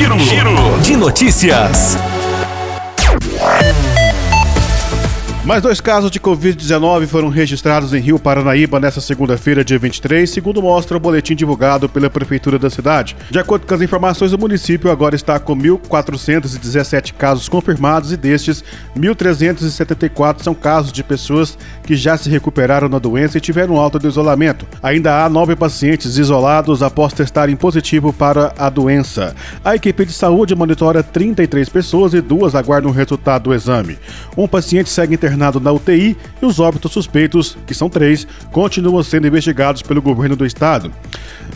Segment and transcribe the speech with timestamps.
[0.00, 1.98] Giro, Giro de notícias.
[5.50, 10.62] Mais dois casos de Covid-19 foram registrados em Rio Paranaíba nesta segunda-feira, dia 23, segundo
[10.62, 13.16] mostra o boletim divulgado pela Prefeitura da cidade.
[13.28, 18.62] De acordo com as informações, o município agora está com 1.417 casos confirmados e destes,
[18.96, 24.06] 1.374 são casos de pessoas que já se recuperaram da doença e tiveram alta do
[24.06, 24.68] isolamento.
[24.80, 29.34] Ainda há nove pacientes isolados após testarem positivo para a doença.
[29.64, 33.98] A equipe de saúde monitora 33 pessoas e duas aguardam o resultado do exame.
[34.36, 39.02] Um paciente segue internado internado na UTI e os óbitos suspeitos, que são três, continuam
[39.02, 40.92] sendo investigados pelo governo do estado.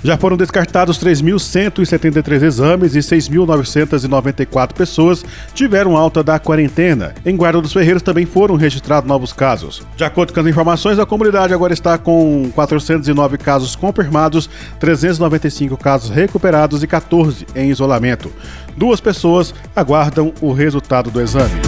[0.02, 5.24] Já foram descartados 3.173 exames e 6.994 pessoas
[5.55, 7.15] tiveram alta da quarentena.
[7.24, 9.83] Em Guarda dos Ferreiros também foram registrados novos casos.
[9.96, 14.48] De acordo com as informações, a comunidade agora está com 409 casos confirmados,
[14.80, 18.32] 395 casos recuperados e 14 em isolamento.
[18.77, 21.63] Duas pessoas aguardam o resultado do exame.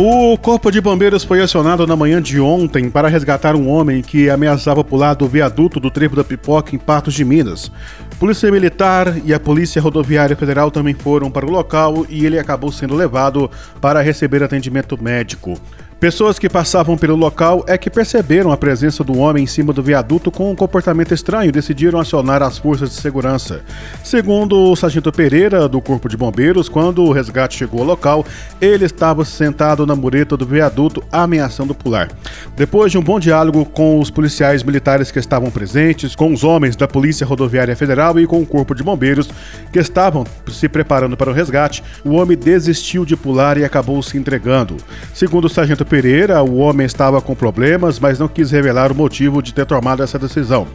[0.00, 4.30] O Corpo de Bombeiros foi acionado na manhã de ontem para resgatar um homem que
[4.30, 7.68] ameaçava pular do viaduto do Trevo da Pipoca em Patos de Minas.
[8.16, 12.70] Polícia Militar e a Polícia Rodoviária Federal também foram para o local e ele acabou
[12.70, 15.60] sendo levado para receber atendimento médico.
[16.00, 19.82] Pessoas que passavam pelo local é que perceberam a presença do homem em cima do
[19.82, 23.62] viaduto com um comportamento estranho e decidiram acionar as forças de segurança.
[24.04, 28.24] Segundo o sargento Pereira, do Corpo de Bombeiros, quando o resgate chegou ao local,
[28.60, 32.08] ele estava sentado na mureta do viaduto ameaçando pular.
[32.56, 36.76] Depois de um bom diálogo com os policiais militares que estavam presentes, com os homens
[36.76, 39.28] da Polícia Rodoviária Federal e com o Corpo de Bombeiros
[39.72, 44.16] que estavam se preparando para o resgate, o homem desistiu de pular e acabou se
[44.16, 44.76] entregando.
[45.12, 49.42] Segundo o sargento Pereira, o homem estava com problemas, mas não quis revelar o motivo
[49.42, 50.68] de ter tomado essa decisão.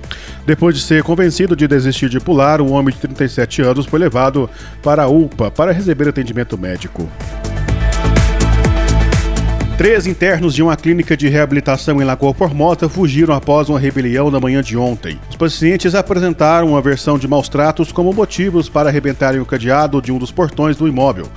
[0.45, 4.49] Depois de ser convencido de desistir de pular, o homem de 37 anos foi levado
[4.81, 7.07] para a UPA para receber atendimento médico.
[9.77, 14.39] Três internos de uma clínica de reabilitação em Lagoa Formosa fugiram após uma rebelião na
[14.39, 15.19] manhã de ontem.
[15.29, 20.11] Os pacientes apresentaram uma versão de maus tratos como motivos para arrebentarem o cadeado de
[20.11, 21.27] um dos portões do imóvel.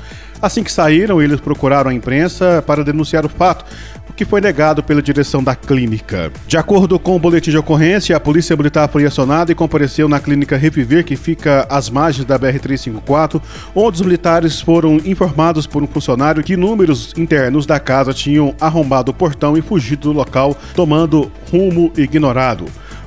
[0.41, 3.64] Assim que saíram, eles procuraram a imprensa para denunciar o fato,
[4.08, 6.30] o que foi negado pela direção da clínica.
[6.47, 10.20] De acordo com o boletim de ocorrência, a polícia militar foi acionada e compareceu na
[10.20, 13.41] clínica Reviver, que fica às margens da BR-354,
[13.74, 19.10] onde os militares foram informados por um funcionário que números internos da casa tinham arrombado
[19.10, 22.66] o portão e fugido do local, tomando rumo ignorado.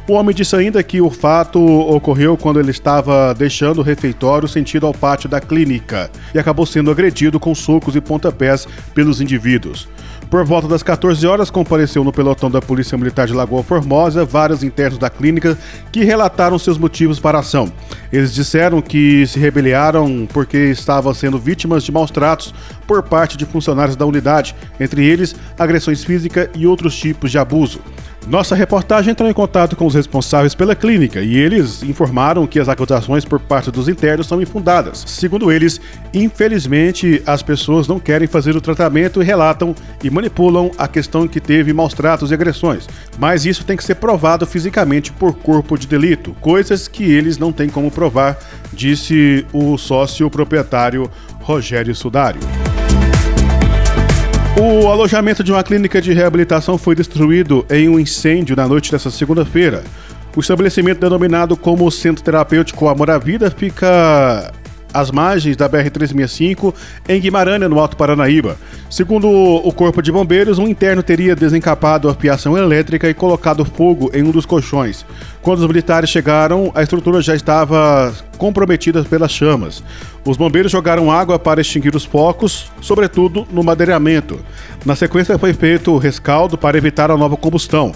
[0.10, 4.88] O homem disse ainda que o fato ocorreu quando ele estava deixando o refeitório sentido
[4.88, 9.88] ao pátio da clínica e acabou sendo agredido com socos e pontapés pelos indivíduos.
[10.28, 14.64] Por volta das 14 horas, compareceu no pelotão da Polícia Militar de Lagoa Formosa vários
[14.64, 15.56] internos da clínica
[15.92, 17.72] que relataram seus motivos para a ação.
[18.12, 22.52] Eles disseram que se rebeliaram porque estavam sendo vítimas de maus tratos
[22.88, 27.80] por parte de funcionários da unidade, entre eles agressões físicas e outros tipos de abuso.
[28.30, 32.70] Nossa reportagem entrou em contato com os responsáveis pela clínica e eles informaram que as
[32.70, 35.04] acusações por parte dos internos são infundadas.
[35.08, 35.82] Segundo eles,
[36.14, 39.74] infelizmente as pessoas não querem fazer o tratamento e relatam
[40.04, 43.96] e manipulam a questão que teve maus tratos e agressões, mas isso tem que ser
[43.96, 48.38] provado fisicamente por corpo de delito, coisas que eles não têm como provar,
[48.72, 51.10] disse o sócio proprietário
[51.42, 52.59] Rogério Sudário.
[54.62, 59.10] O alojamento de uma clínica de reabilitação foi destruído em um incêndio na noite desta
[59.10, 59.86] segunda-feira.
[60.36, 64.52] O estabelecimento denominado como Centro Terapêutico Amor à Vida fica
[64.94, 66.74] às margens da BR-365
[67.08, 68.58] em Guimarães, no Alto Paranaíba.
[68.90, 74.10] Segundo o Corpo de Bombeiros, um interno teria desencapado a fiação elétrica e colocado fogo
[74.14, 75.06] em um dos colchões.
[75.42, 79.84] Quando os militares chegaram, a estrutura já estava comprometida pelas chamas.
[80.26, 84.40] Os bombeiros jogaram água para extinguir os focos, sobretudo no madeiramento.
[84.86, 87.92] Na sequência, foi feito o rescaldo para evitar a nova combustão.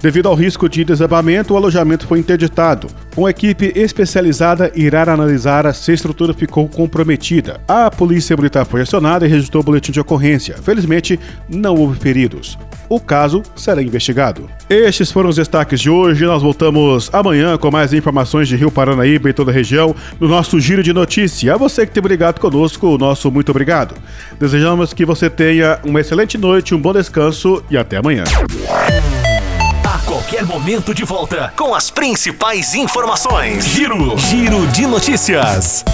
[0.00, 2.86] Devido ao risco de desabamento, o alojamento foi interditado.
[3.16, 7.60] Uma equipe especializada irá analisar se a estrutura ficou comprometida.
[7.66, 10.56] A polícia militar foi acionada e registrou o boletim de ocorrência.
[10.62, 11.18] Felizmente,
[11.48, 12.56] não houve feridos.
[12.88, 14.48] O caso será investigado.
[14.70, 16.24] Estes foram os destaques de hoje.
[16.24, 20.60] Nós voltamos amanhã com mais informações de Rio Paranaíba e toda a região no nosso
[20.60, 21.54] giro de notícia.
[21.54, 23.96] A você que tem ligado conosco, o nosso muito obrigado.
[24.38, 28.24] Desejamos que você tenha uma excelente noite, um bom descanso e até amanhã
[30.18, 33.64] qualquer momento de volta com as principais informações.
[33.64, 35.84] Giro, Giro de notícias.